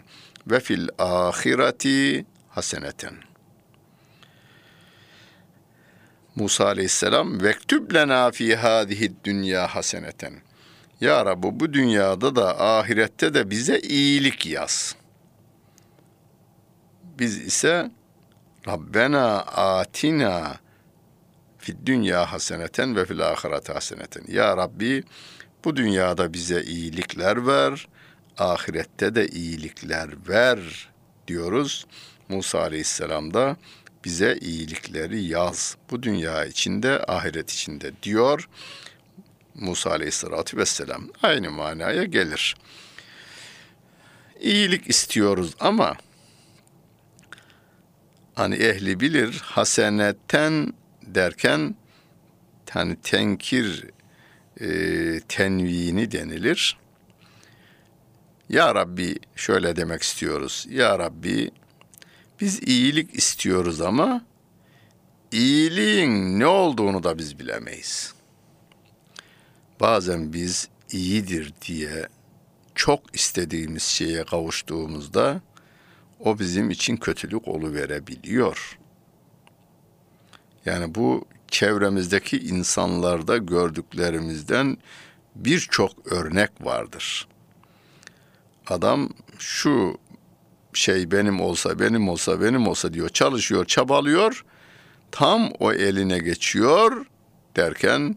ve 0.46 0.60
fil 0.60 0.88
ahireti 0.98 2.26
haseneten. 2.48 3.29
Musa 6.40 6.66
aleyhisselam 6.66 7.42
vektüb 7.42 7.94
lena 7.94 8.30
fi 8.30 8.56
hadihi 8.56 9.12
dünya 9.24 9.66
haseneten. 9.66 10.34
Ya 11.00 11.26
Rabbi 11.26 11.60
bu 11.60 11.72
dünyada 11.72 12.36
da 12.36 12.60
ahirette 12.60 13.34
de 13.34 13.50
bize 13.50 13.78
iyilik 13.78 14.46
yaz. 14.46 14.96
Biz 17.18 17.38
ise 17.38 17.90
Rabbena 18.68 19.40
atina 19.40 20.58
fid 21.58 21.76
dünya 21.86 22.32
haseneten 22.32 22.96
ve 22.96 23.04
fil 23.04 23.28
ahirete 23.28 23.72
haseneten. 23.72 24.24
Ya 24.28 24.56
Rabbi 24.56 25.02
bu 25.64 25.76
dünyada 25.76 26.32
bize 26.32 26.62
iyilikler 26.62 27.46
ver, 27.46 27.88
ahirette 28.38 29.14
de 29.14 29.28
iyilikler 29.28 30.10
ver 30.28 30.88
diyoruz. 31.28 31.86
Musa 32.28 32.60
Aleyhisselam 32.60 33.34
da 33.34 33.56
bize 34.04 34.38
iyilikleri 34.40 35.22
yaz. 35.22 35.76
Bu 35.90 36.02
dünya 36.02 36.44
içinde, 36.44 37.04
ahiret 37.04 37.50
içinde 37.50 37.92
diyor. 38.02 38.48
Musa 39.54 39.90
Aleyhisselatü 39.90 40.56
Vesselam 40.56 41.08
aynı 41.22 41.50
manaya 41.50 42.04
gelir. 42.04 42.56
İyilik 44.40 44.90
istiyoruz 44.90 45.54
ama 45.60 45.94
hani 48.34 48.54
ehli 48.54 49.00
bilir 49.00 49.40
haseneten 49.44 50.74
derken 51.02 51.74
hani 52.70 52.96
tenkir 52.96 53.86
e, 54.60 55.20
tenvini 55.28 56.12
denilir. 56.12 56.76
Ya 58.48 58.74
Rabbi 58.74 59.16
şöyle 59.36 59.76
demek 59.76 60.02
istiyoruz. 60.02 60.66
Ya 60.70 60.98
Rabbi 60.98 61.50
biz 62.40 62.62
iyilik 62.62 63.14
istiyoruz 63.14 63.80
ama 63.80 64.24
iyiliğin 65.32 66.40
ne 66.40 66.46
olduğunu 66.46 67.02
da 67.02 67.18
biz 67.18 67.38
bilemeyiz. 67.38 68.14
Bazen 69.80 70.32
biz 70.32 70.68
iyidir 70.92 71.54
diye 71.66 72.08
çok 72.74 73.14
istediğimiz 73.14 73.82
şeye 73.82 74.24
kavuştuğumuzda 74.24 75.40
o 76.20 76.38
bizim 76.38 76.70
için 76.70 76.96
kötülük 76.96 77.48
verebiliyor. 77.48 78.78
Yani 80.64 80.94
bu 80.94 81.24
çevremizdeki 81.48 82.38
insanlarda 82.38 83.36
gördüklerimizden 83.36 84.78
birçok 85.34 86.12
örnek 86.12 86.50
vardır. 86.60 87.28
Adam 88.66 89.08
şu 89.38 89.98
şey 90.72 91.10
benim 91.10 91.40
olsa, 91.40 91.78
benim 91.78 92.08
olsa, 92.08 92.40
benim 92.40 92.68
olsa 92.68 92.92
diyor. 92.92 93.08
Çalışıyor, 93.08 93.64
çabalıyor. 93.64 94.44
Tam 95.10 95.50
o 95.58 95.72
eline 95.72 96.18
geçiyor 96.18 97.06
derken 97.56 98.16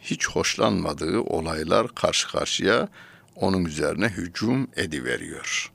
hiç 0.00 0.28
hoşlanmadığı 0.28 1.20
olaylar 1.20 1.94
karşı 1.94 2.28
karşıya 2.28 2.88
onun 3.36 3.64
üzerine 3.64 4.08
hücum 4.08 4.68
ediveriyor. 4.76 5.72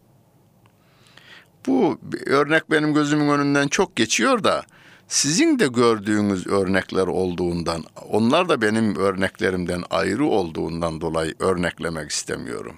Bu 1.68 2.00
örnek 2.26 2.72
benim 2.72 2.94
gözümün 2.94 3.30
önünden 3.30 3.68
çok 3.68 3.96
geçiyor 3.96 4.44
da 4.44 4.64
sizin 5.08 5.60
de 5.60 5.68
gördüğünüz 5.68 6.48
örnekler 6.48 7.08
olduğundan, 7.08 7.84
onlar 8.10 8.50
da 8.50 8.62
benim 8.62 8.96
örneklerimden 8.96 9.84
ayrı 9.90 10.26
olduğundan 10.26 11.02
dolayı 11.02 11.36
örneklemek 11.40 12.12
istemiyorum. 12.12 12.76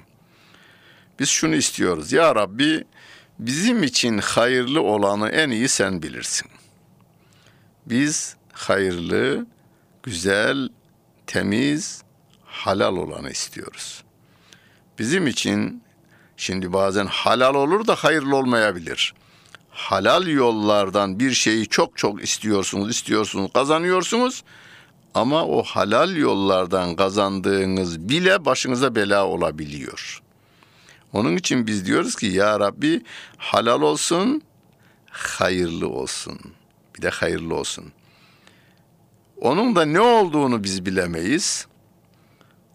Biz 1.20 1.30
şunu 1.30 1.56
istiyoruz. 1.56 2.12
Ya 2.12 2.36
Rabbi 2.36 2.84
bizim 3.40 3.84
için 3.84 4.18
hayırlı 4.18 4.82
olanı 4.82 5.30
en 5.30 5.50
iyi 5.50 5.68
sen 5.68 6.04
bilirsin. 6.04 6.48
Biz 7.86 8.36
hayırlı, 8.52 9.46
güzel, 10.04 10.70
temiz, 11.28 12.02
halal 12.46 12.98
olanı 12.98 13.32
istiyoruz. 13.32 14.04
Bizim 15.00 15.28
için 15.28 15.84
şimdi 16.38 16.74
bazen 16.74 17.06
halal 17.06 17.56
olur 17.56 17.88
da 17.88 17.96
hayırlı 17.96 18.36
olmayabilir. 18.36 19.14
Halal 19.70 20.28
yollardan 20.28 21.20
bir 21.20 21.32
şeyi 21.32 21.68
çok 21.68 21.98
çok 21.98 22.24
istiyorsunuz, 22.24 22.90
istiyorsunuz, 22.90 23.52
kazanıyorsunuz. 23.54 24.44
Ama 25.14 25.46
o 25.46 25.64
halal 25.64 26.16
yollardan 26.16 26.96
kazandığınız 26.96 28.10
bile 28.10 28.46
başınıza 28.46 28.96
bela 28.96 29.28
olabiliyor. 29.28 30.22
Onun 31.14 31.38
için 31.38 31.68
biz 31.68 31.86
diyoruz 31.86 32.16
ki 32.16 32.26
ya 32.26 32.60
Rabbi 32.60 33.02
halal 33.38 33.82
olsun, 33.82 34.42
hayırlı 35.10 35.90
olsun. 35.90 36.40
Bir 36.96 37.02
de 37.02 37.10
hayırlı 37.10 37.56
olsun. 37.56 37.86
Onun 39.42 39.76
da 39.76 39.86
ne 39.86 40.02
olduğunu 40.02 40.64
biz 40.64 40.86
bilemeyiz. 40.86 41.68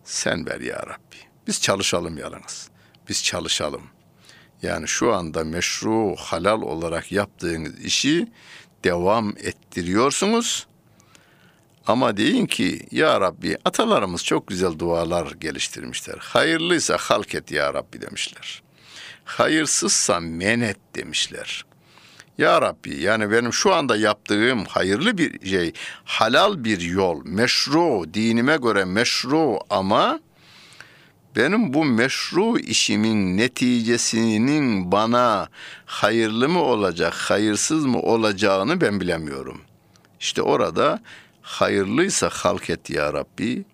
Sen 0.05 0.47
ver 0.47 0.61
ya 0.61 0.77
Rabbi. 0.77 1.16
Biz 1.47 1.61
çalışalım 1.61 2.18
yalnız. 2.18 2.71
Biz 3.09 3.25
çalışalım. 3.25 3.83
Yani 4.62 4.88
şu 4.88 5.14
anda 5.14 5.45
meşru, 5.45 6.14
halal 6.18 6.62
olarak 6.62 7.12
yaptığınız 7.12 7.85
işi 7.85 8.29
devam 8.85 9.29
ettiriyorsunuz. 9.29 10.66
Ama 11.87 12.16
deyin 12.16 12.47
ki 12.47 12.87
ya 12.90 13.21
Rabbi 13.21 13.57
atalarımız 13.64 14.25
çok 14.25 14.47
güzel 14.47 14.79
dualar 14.79 15.33
geliştirmişler. 15.40 16.16
Hayırlıysa 16.21 16.97
halk 16.97 17.35
et 17.35 17.51
ya 17.51 17.75
Rabbi 17.75 18.01
demişler. 18.01 18.62
Hayırsızsa 19.25 20.21
menet 20.21 20.77
demişler. 20.95 21.64
Ya 22.38 22.62
Rabbi 22.62 23.01
yani 23.01 23.31
benim 23.31 23.53
şu 23.53 23.75
anda 23.75 23.97
yaptığım 23.97 24.64
hayırlı 24.64 25.18
bir 25.18 25.51
şey, 25.51 25.73
halal 26.05 26.64
bir 26.64 26.81
yol, 26.81 27.21
meşru, 27.25 28.14
dinime 28.14 28.57
göre 28.57 28.85
meşru 28.85 29.59
ama 29.71 30.21
benim 31.37 31.75
bu 31.75 31.85
meşru 31.85 32.59
işimin 32.59 33.37
neticesinin 33.37 34.92
bana 34.92 35.49
hayırlı 35.87 36.49
mı 36.49 36.62
olacak, 36.62 37.14
hayırsız 37.14 37.85
mı 37.85 38.01
olacağını 38.01 38.81
ben 38.81 39.01
bilemiyorum. 39.01 39.61
İşte 40.21 40.42
orada 40.42 41.03
hayırlıysa 41.42 42.28
halk 42.28 42.70
et 42.70 42.90
ya 42.90 43.12
Rabbi, 43.12 43.64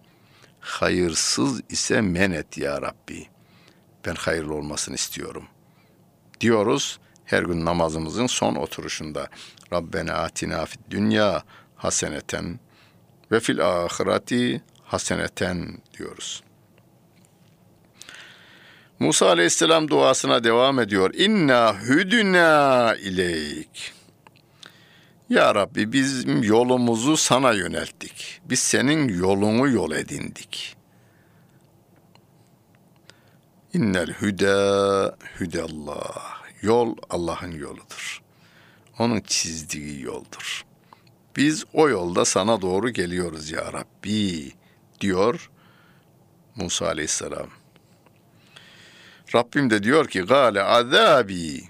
hayırsız 0.60 1.62
ise 1.68 2.00
men 2.00 2.30
et 2.30 2.58
ya 2.58 2.82
Rabbi. 2.82 3.28
Ben 4.06 4.14
hayırlı 4.14 4.54
olmasını 4.54 4.94
istiyorum. 4.94 5.44
Diyoruz 6.40 6.98
her 7.24 7.42
gün 7.42 7.64
namazımızın 7.64 8.26
son 8.26 8.54
oturuşunda. 8.54 9.28
Rabbena 9.72 10.12
atina 10.12 10.66
fid 10.66 10.80
dünya 10.90 11.42
haseneten 11.76 12.60
ve 13.32 13.40
fil 13.40 13.60
ahireti 13.60 14.62
haseneten 14.82 15.78
diyoruz. 15.98 16.42
Musa 18.98 19.28
aleyhisselam 19.28 19.88
duasına 19.88 20.44
devam 20.44 20.80
ediyor. 20.80 21.14
İnna 21.14 21.80
hüdüna 21.80 22.94
ileyk. 22.94 23.97
Ya 25.28 25.54
Rabbi 25.54 25.92
bizim 25.92 26.42
yolumuzu 26.42 27.16
sana 27.16 27.52
yönelttik. 27.52 28.40
Biz 28.44 28.58
senin 28.58 29.08
yolunu 29.08 29.68
yol 29.68 29.92
edindik. 29.92 30.76
İnnel 33.74 34.12
hüda 34.12 35.16
hüdallah. 35.40 36.38
Yol 36.62 36.96
Allah'ın 37.10 37.52
yoludur. 37.52 38.22
Onun 38.98 39.20
çizdiği 39.20 40.02
yoldur. 40.02 40.64
Biz 41.36 41.64
o 41.72 41.88
yolda 41.88 42.24
sana 42.24 42.62
doğru 42.62 42.90
geliyoruz 42.90 43.50
ya 43.50 43.72
Rabbi 43.72 44.52
diyor 45.00 45.50
Musa 46.56 46.86
aleyhisselam. 46.86 47.48
Rabbim 49.34 49.70
de 49.70 49.82
diyor 49.82 50.08
ki 50.08 50.20
gale 50.20 50.62
azabi 50.62 51.62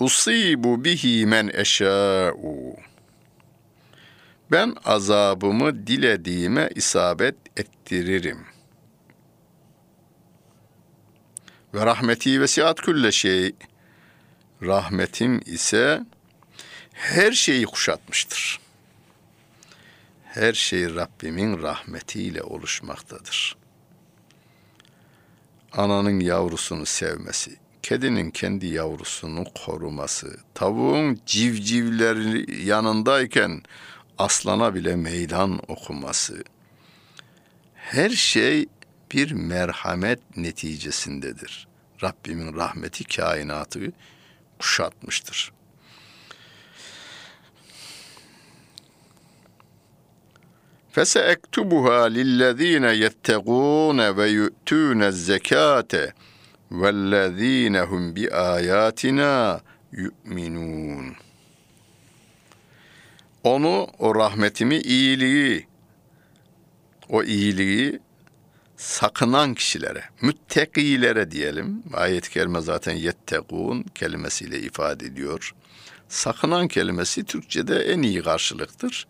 usibu 0.00 0.84
bihi 0.84 1.26
men 1.26 1.50
eşâ'u. 1.54 2.76
Ben 4.50 4.76
azabımı 4.84 5.86
dilediğime 5.86 6.70
isabet 6.74 7.34
ettiririm. 7.56 8.46
Ve 11.74 11.86
rahmeti 11.86 12.40
vesiat 12.40 12.80
külle 12.80 13.12
şey. 13.12 13.54
Rahmetim 14.62 15.40
ise 15.46 16.04
her 16.92 17.32
şeyi 17.32 17.64
kuşatmıştır. 17.66 18.60
Her 20.24 20.52
şey 20.52 20.94
Rabbimin 20.94 21.62
rahmetiyle 21.62 22.42
oluşmaktadır.'' 22.42 23.64
ananın 25.76 26.20
yavrusunu 26.20 26.86
sevmesi, 26.86 27.56
kedinin 27.82 28.30
kendi 28.30 28.66
yavrusunu 28.66 29.44
koruması, 29.64 30.36
tavuğun 30.54 31.20
civcivleri 31.26 32.66
yanındayken 32.66 33.62
aslana 34.18 34.74
bile 34.74 34.96
meydan 34.96 35.60
okuması. 35.68 36.44
Her 37.74 38.10
şey 38.10 38.66
bir 39.12 39.32
merhamet 39.32 40.36
neticesindedir. 40.36 41.68
Rabbimin 42.02 42.56
rahmeti 42.56 43.04
kainatı 43.04 43.92
kuşatmıştır. 44.58 45.52
Fese 50.90 51.20
ektubuha 51.20 52.04
lillezine 52.04 52.92
yettegûne 52.92 54.16
ve 54.16 54.28
yu'tûne 54.28 55.12
zekâte 55.12 56.12
vellezîne 56.70 57.80
hum 57.80 58.16
bi 58.16 58.30
âyâtinâ 58.30 59.60
yu'minûn.'' 59.92 61.23
Onu, 63.44 63.86
o 63.98 64.14
rahmetimi, 64.14 64.76
iyiliği, 64.76 65.66
o 67.08 67.22
iyiliği 67.22 68.00
sakınan 68.76 69.54
kişilere, 69.54 70.04
müttekilere 70.20 71.30
diyelim. 71.30 71.82
Ayet-i 71.94 72.30
kerime 72.30 72.60
zaten 72.60 72.92
yettekun 72.92 73.82
kelimesiyle 73.94 74.60
ifade 74.60 75.06
ediyor. 75.06 75.54
Sakınan 76.08 76.68
kelimesi 76.68 77.24
Türkçe'de 77.24 77.78
en 77.78 78.02
iyi 78.02 78.22
karşılıktır. 78.22 79.06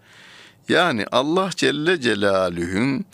Yani 0.68 1.06
Allah 1.12 1.50
Celle 1.56 2.00
Celaluhu'nun 2.00 3.04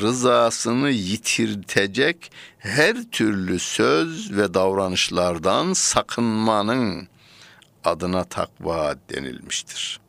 rızasını 0.00 0.90
yitirtecek 0.90 2.32
her 2.58 2.96
türlü 3.10 3.58
söz 3.58 4.36
ve 4.36 4.54
davranışlardan 4.54 5.72
sakınmanın 5.72 7.08
adına 7.84 8.24
takva 8.24 8.94
denilmiştir. 9.10 10.03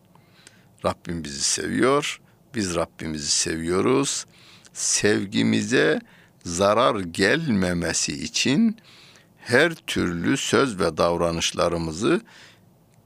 Rabbim 0.85 1.23
bizi 1.23 1.41
seviyor, 1.41 2.21
biz 2.55 2.75
Rabbimizi 2.75 3.31
seviyoruz. 3.31 4.25
Sevgimize 4.73 5.99
zarar 6.43 6.99
gelmemesi 6.99 8.23
için 8.23 8.77
her 9.37 9.75
türlü 9.75 10.37
söz 10.37 10.79
ve 10.79 10.97
davranışlarımızı 10.97 12.21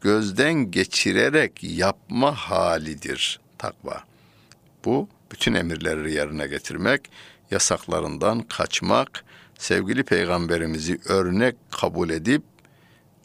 gözden 0.02 0.72
geçirerek 0.72 1.64
yapma 1.64 2.36
halidir 2.36 3.40
takva. 3.58 4.04
Bu 4.86 5.10
bütün 5.32 5.54
emirleri 5.54 6.14
yerine 6.14 6.48
getirmek, 6.48 7.02
yasaklarından 7.52 8.42
kaçmak, 8.42 9.26
sevgili 9.58 10.04
peygamberimizi 10.04 11.00
örnek 11.06 11.56
kabul 11.72 12.10
edip 12.10 12.44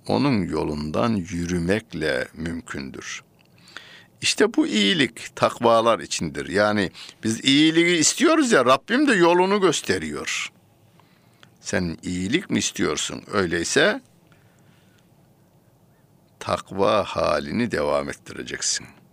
onun 0.07 0.43
yolundan 0.43 1.15
yürümekle 1.15 2.29
mümkündür. 2.35 3.23
İşte 4.21 4.55
bu 4.55 4.67
iyilik 4.67 5.37
takvalar 5.37 5.99
içindir. 5.99 6.49
Yani 6.49 6.91
biz 7.25 7.45
iyiliği 7.45 7.99
istiyoruz 7.99 8.53
ya 8.53 8.65
Rabbim 8.65 9.09
de 9.09 9.15
yolunu 9.15 9.61
gösteriyor. 9.61 10.53
Sen 11.61 11.99
iyilik 12.03 12.51
mi 12.51 12.59
istiyorsun? 12.59 13.23
Öyleyse 13.33 14.01
takva 16.41 17.05
halini 17.05 17.71
devam 17.71 18.09
ettireceksin.'' 18.09 19.05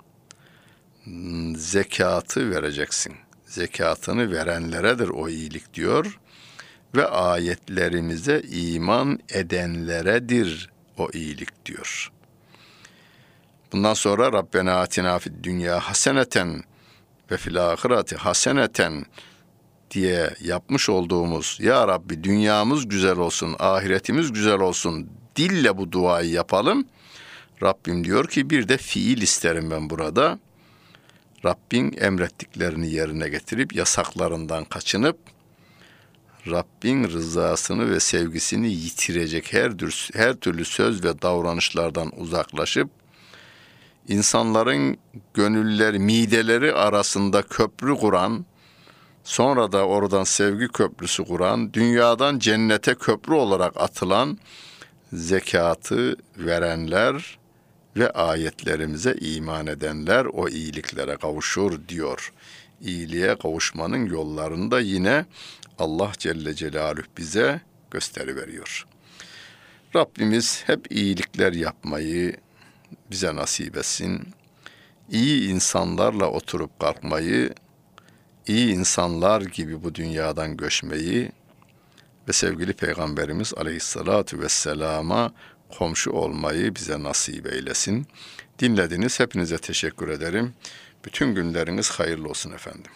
zekatı 1.56 2.52
vereceksin. 2.52 3.14
Zekatını 3.46 4.32
verenleredir 4.32 5.08
o 5.08 5.30
iyilik 5.30 5.74
diyor 5.74 6.20
ve 6.96 7.08
ayetlerimize 7.08 8.42
iman 8.42 9.20
edenleredir 9.30 10.70
o 10.98 11.10
iyilik 11.14 11.66
diyor. 11.66 12.11
Bundan 13.72 13.94
sonra 13.94 14.34
Rabbena 14.34 14.80
atina 14.80 15.20
fid 15.20 15.44
dünya 15.44 15.80
haseneten 15.80 16.64
ve 17.32 17.38
fil 17.38 17.72
ahireti 17.72 18.16
haseneten 18.16 19.06
diye 19.92 20.34
yapmış 20.42 20.90
olduğumuz 20.90 21.58
Ya 21.62 21.88
Rabbi 21.88 22.24
dünyamız 22.24 22.88
güzel 22.88 23.18
olsun, 23.18 23.56
ahiretimiz 23.60 24.34
güzel 24.34 24.60
olsun 24.60 25.10
dille 25.36 25.78
bu 25.78 25.92
duayı 25.92 26.30
yapalım. 26.30 26.86
Rabbim 27.64 28.04
diyor 28.04 28.28
ki 28.28 28.50
bir 28.50 28.68
de 28.68 28.78
fiil 28.78 29.22
isterim 29.22 29.72
ben 29.72 29.90
burada. 29.90 30.40
Rabbin 31.46 31.98
emrettiklerini 32.00 32.92
yerine 32.92 33.30
getirip 33.30 33.76
yasaklarından 33.76 34.64
kaçınıp 34.64 35.18
Rabbin 36.48 37.04
rızasını 37.04 37.92
ve 37.92 38.00
sevgisini 38.00 38.72
yitirecek 38.72 39.54
her, 39.54 39.72
her 40.14 40.34
türlü 40.34 40.66
söz 40.66 41.04
ve 41.04 41.22
davranışlardan 41.22 42.12
uzaklaşıp 42.18 43.01
insanların 44.12 44.97
gönülleri, 45.34 46.00
mideleri 46.00 46.74
arasında 46.74 47.41
köprü 47.41 47.95
kuran, 47.95 48.45
sonra 49.24 49.71
da 49.71 49.88
oradan 49.88 50.24
sevgi 50.24 50.67
köprüsü 50.67 51.26
kuran, 51.26 51.74
dünyadan 51.74 52.39
cennete 52.39 52.95
köprü 52.95 53.34
olarak 53.34 53.78
atılan 53.78 54.38
zekatı 55.13 56.15
verenler 56.38 57.39
ve 57.97 58.12
ayetlerimize 58.12 59.15
iman 59.21 59.67
edenler 59.67 60.26
o 60.26 60.50
iyiliklere 60.50 61.15
kavuşur 61.15 61.88
diyor. 61.88 62.34
İyiliğe 62.82 63.36
kavuşmanın 63.36 64.06
yollarını 64.06 64.71
da 64.71 64.80
yine 64.80 65.26
Allah 65.80 66.12
Celle 66.17 66.54
Celaluhu 66.54 67.06
bize 67.17 67.62
gösteri 67.91 68.36
veriyor. 68.36 68.86
Rabbimiz 69.95 70.63
hep 70.67 70.91
iyilikler 70.91 71.54
yapmayı 71.54 72.36
bize 73.12 73.36
nasip 73.36 73.78
etsin. 73.78 74.28
İyi 75.10 75.50
insanlarla 75.50 76.26
oturup 76.26 76.80
kalkmayı, 76.80 77.54
iyi 78.47 78.74
insanlar 78.74 79.41
gibi 79.41 79.84
bu 79.84 79.95
dünyadan 79.95 80.58
göçmeyi 80.58 81.32
ve 82.28 82.34
sevgili 82.34 82.74
Peygamberimiz 82.74 83.54
Aleyhisselatü 83.54 84.39
Vesselam'a 84.39 85.34
komşu 85.78 86.12
olmayı 86.12 86.76
bize 86.76 87.04
nasip 87.04 87.54
eylesin. 87.54 88.08
Dinlediniz. 88.60 89.19
Hepinize 89.19 89.58
teşekkür 89.58 90.10
ederim. 90.10 90.54
Bütün 91.06 91.36
günleriniz 91.36 91.91
hayırlı 91.91 92.30
olsun 92.30 92.52
efendim. 92.52 92.91